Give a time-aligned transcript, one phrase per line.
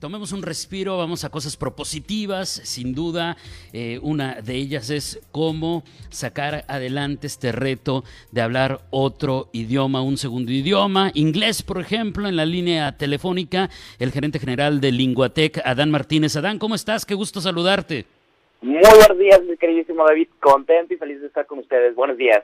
[0.00, 3.36] Tomemos un respiro, vamos a cosas propositivas, sin duda.
[3.74, 8.02] eh, una de ellas es cómo sacar adelante este reto
[8.32, 14.10] de hablar otro idioma, un segundo idioma, inglés, por ejemplo, en la línea telefónica, el
[14.10, 16.34] gerente general de Linguatec, Adán Martínez.
[16.34, 17.04] Adán, ¿cómo estás?
[17.04, 18.06] Qué gusto saludarte.
[18.62, 20.28] Muy buenos días, mi queridísimo David.
[20.40, 21.94] Contento y feliz de estar con ustedes.
[21.94, 22.42] Buenos días.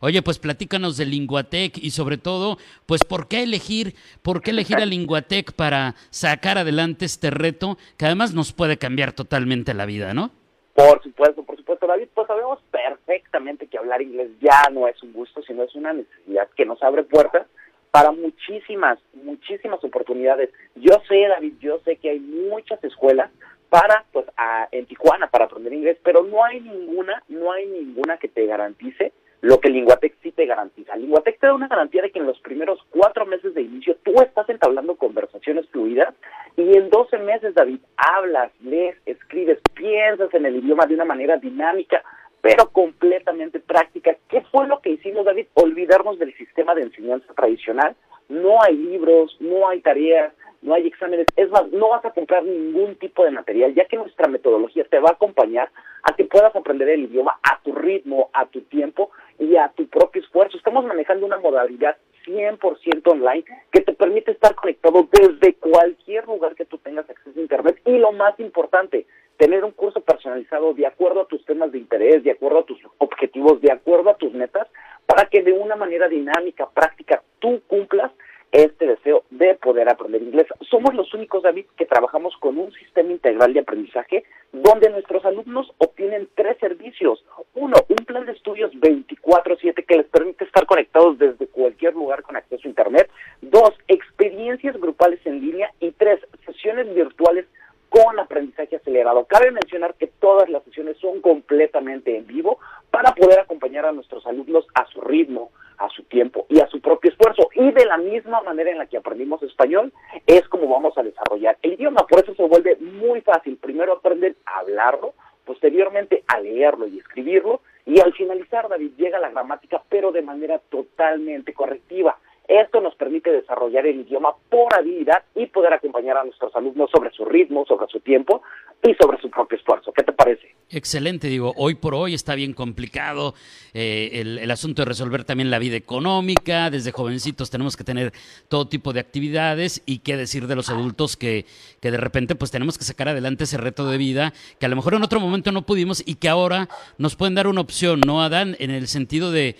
[0.00, 4.76] Oye, pues platícanos de Linguatec y sobre todo, pues por qué elegir, por qué elegir
[4.76, 10.14] a Linguatec para sacar adelante este reto que además nos puede cambiar totalmente la vida,
[10.14, 10.30] ¿no?
[10.74, 12.08] Por supuesto, por supuesto, David.
[12.14, 16.48] Pues sabemos perfectamente que hablar inglés ya no es un gusto, sino es una necesidad
[16.54, 17.46] que nos abre puertas
[17.90, 20.50] para muchísimas, muchísimas oportunidades.
[20.74, 23.30] Yo sé, David, yo sé que hay muchas escuelas
[23.70, 28.18] para, pues, a, en Tijuana para aprender inglés, pero no hay ninguna, no hay ninguna
[28.18, 29.12] que te garantice
[29.46, 30.96] lo que Linguatec sí te garantiza.
[30.96, 34.20] Linguatec te da una garantía de que en los primeros cuatro meses de inicio tú
[34.20, 36.12] estás entablando conversaciones fluidas
[36.56, 41.36] y en 12 meses, David, hablas, lees, escribes, piensas en el idioma de una manera
[41.36, 42.02] dinámica,
[42.40, 44.16] pero completamente práctica.
[44.28, 45.46] ¿Qué fue lo que hicimos, David?
[45.54, 47.94] Olvidarnos del sistema de enseñanza tradicional.
[48.28, 51.26] No hay libros, no hay tareas, no hay exámenes.
[51.36, 54.98] Es más, no vas a comprar ningún tipo de material, ya que nuestra metodología te
[54.98, 55.70] va a acompañar
[56.02, 59.86] a que puedas aprender el idioma a tu ritmo, a tu tiempo y a tu
[59.88, 60.56] propio esfuerzo.
[60.56, 66.64] Estamos manejando una modalidad 100% online que te permite estar conectado desde cualquier lugar que
[66.64, 69.06] tú tengas acceso a Internet y lo más importante,
[69.36, 72.80] tener un curso personalizado de acuerdo a tus temas de interés, de acuerdo a tus
[72.98, 74.66] objetivos, de acuerdo a tus metas,
[75.06, 78.10] para que de una manera dinámica, práctica, tú cumplas
[78.52, 80.46] este deseo de poder aprender inglés.
[80.70, 85.70] Somos los únicos, David, que trabajamos con un sistema integral de aprendizaje donde nuestros alumnos
[85.78, 87.24] obtienen tres servicios.
[87.54, 92.36] Uno, un plan de estudios 24/7 que les permite estar conectados desde cualquier lugar con
[92.36, 93.10] acceso a Internet.
[93.42, 95.70] Dos, experiencias grupales en línea.
[95.80, 97.46] Y tres, sesiones virtuales
[97.88, 99.24] con aprendizaje acelerado.
[99.24, 102.58] Cabe mencionar que todas las sesiones son completamente en vivo
[102.90, 106.80] para poder acompañar a nuestros alumnos a su ritmo, a su tiempo y a su
[106.80, 107.48] propio esfuerzo.
[107.54, 109.92] Y de la misma manera en la que aprendimos español
[110.26, 112.06] es como vamos a desarrollar el idioma.
[112.08, 113.56] Por eso se vuelve muy fácil.
[113.56, 117.60] Primero aprender a hablarlo, posteriormente a leerlo y escribirlo.
[117.84, 122.18] Y al finalizar, David, llega la gramática, pero de manera totalmente correctiva.
[122.48, 127.10] Esto nos permite desarrollar el idioma por habilidad y poder acompañar a nuestros alumnos sobre
[127.10, 128.42] su ritmo, sobre su tiempo
[128.82, 129.92] y sobre su propio esfuerzo.
[129.92, 130.45] ¿Qué te parece?
[130.68, 133.36] Excelente, digo, hoy por hoy está bien complicado
[133.72, 138.12] eh, el, el, asunto de resolver también la vida económica, desde jovencitos tenemos que tener
[138.48, 141.46] todo tipo de actividades y qué decir de los adultos que,
[141.80, 144.74] que de repente pues tenemos que sacar adelante ese reto de vida que a lo
[144.74, 148.20] mejor en otro momento no pudimos y que ahora nos pueden dar una opción, ¿no,
[148.20, 148.56] Adán?
[148.58, 149.54] En el sentido de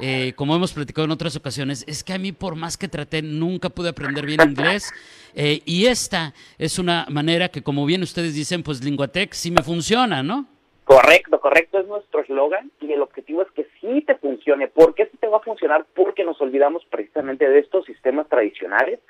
[0.00, 3.22] eh, como hemos platicado en otras ocasiones, es que a mí por más que traté
[3.22, 4.92] nunca pude aprender bien inglés
[5.34, 9.62] eh, y esta es una manera que como bien ustedes dicen, pues Linguatec sí me
[9.62, 10.46] funciona, ¿no?
[10.84, 14.68] Correcto, correcto, es nuestro eslogan y el objetivo es que sí te funcione.
[14.68, 15.86] ¿Por qué sí te va a funcionar?
[15.94, 19.00] Porque nos olvidamos precisamente de estos sistemas tradicionales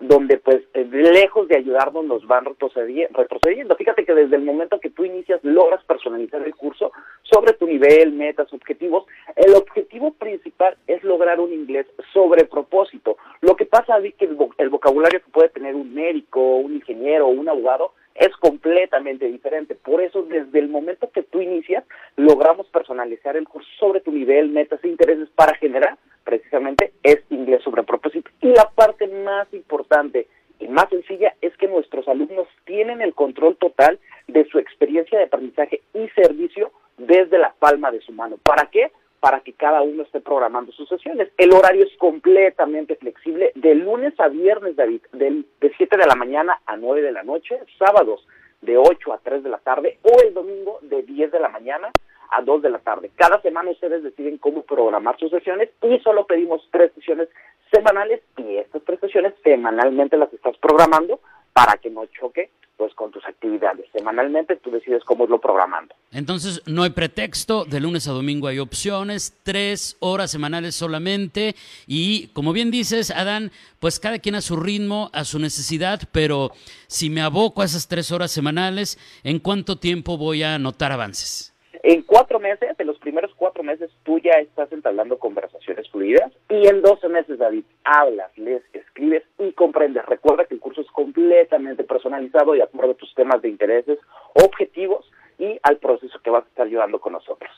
[0.00, 3.74] donde pues lejos de ayudarnos nos van retrocediendo.
[3.76, 8.12] Fíjate que desde el momento que tú inicias logras personalizar el curso sobre tu nivel,
[8.12, 9.06] metas, objetivos.
[9.36, 13.16] El objetivo principal es lograr un inglés sobre propósito.
[13.40, 17.48] Lo que pasa es que el, vocabulario que puede tener un médico, un ingeniero un
[17.48, 19.74] abogado es completamente diferente.
[19.74, 21.84] Por eso, desde el momento que tú inicias,
[22.16, 27.62] logramos personalizar el curso sobre tu nivel, metas e intereses para generar precisamente este inglés
[27.64, 28.30] sobre propósito.
[28.40, 30.28] Y la parte más importante
[30.60, 35.24] y más sencilla es que nuestros alumnos tienen el control total de su experiencia de
[35.24, 38.36] aprendizaje y servicio desde la palma de su mano.
[38.44, 38.92] ¿Para qué?
[39.24, 41.30] Para que cada uno esté programando sus sesiones.
[41.38, 46.14] El horario es completamente flexible, de lunes a viernes, David, de, de 7 de la
[46.14, 48.26] mañana a 9 de la noche, sábados
[48.60, 51.90] de 8 a 3 de la tarde o el domingo de 10 de la mañana
[52.32, 53.12] a 2 de la tarde.
[53.16, 57.30] Cada semana ustedes deciden cómo programar sus sesiones y solo pedimos tres sesiones
[57.72, 61.20] semanales y estas tres sesiones semanalmente las estás programando
[61.54, 63.86] para que no choque pues con tus actividades.
[63.90, 65.94] Semanalmente tú decides cómo irlo programando.
[66.14, 71.56] Entonces no hay pretexto, de lunes a domingo hay opciones, tres horas semanales solamente
[71.88, 73.50] y como bien dices, Adán,
[73.80, 76.52] pues cada quien a su ritmo, a su necesidad, pero
[76.86, 81.52] si me aboco a esas tres horas semanales, ¿en cuánto tiempo voy a notar avances?
[81.82, 86.66] En cuatro meses, en los primeros cuatro meses, tú ya estás entablando conversaciones fluidas y
[86.66, 90.06] en 12 meses, David, hablas, lees, escribes y comprendes.
[90.06, 93.98] Recuerda que el curso es completamente personalizado y acuerdo a tus temas de intereses,
[94.32, 95.03] objetivos
[95.44, 97.50] y al proceso que vas a estar llevando con nosotros.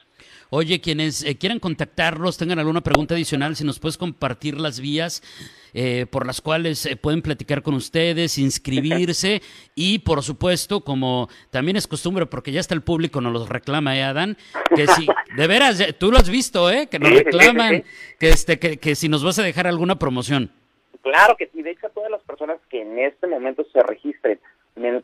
[0.50, 5.22] Oye, quienes eh, quieran contactarlos, tengan alguna pregunta adicional, si nos puedes compartir las vías
[5.78, 9.42] eh, por las cuales eh, pueden platicar con ustedes, inscribirse
[9.74, 13.94] y, por supuesto, como también es costumbre, porque ya está el público, nos los reclama,
[13.94, 14.38] ¿eh, Adán?
[14.74, 15.06] Que si,
[15.36, 16.86] de veras, tú lo has visto, ¿eh?
[16.86, 17.84] Que nos reclaman,
[18.18, 20.50] que, este, que, que si nos vas a dejar alguna promoción.
[21.02, 24.40] Claro que sí, de hecho, a todas las personas que en este momento se registren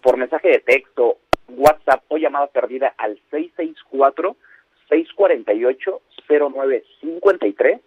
[0.00, 4.36] por mensaje de texto, WhatsApp o llamada perdida al 664
[4.92, 7.80] 648-0953,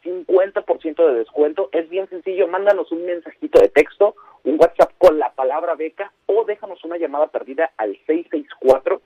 [0.06, 1.68] 50% de descuento.
[1.72, 4.14] Es bien sencillo, mándanos mensajito de texto,
[4.44, 9.00] un WhatsApp con la palabra beca o déjanos una llamada perdida al 664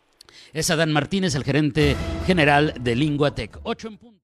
[0.54, 1.96] Es Adán Martínez, el gerente
[2.26, 3.60] general de Linguatec.
[3.64, 4.22] 8 en punto.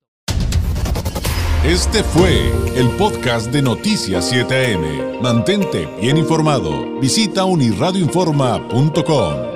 [1.66, 5.22] Este fue el podcast de Noticias 7am.
[5.22, 7.00] Mantente bien informado.
[7.00, 9.50] Visita unirradioinforma.com.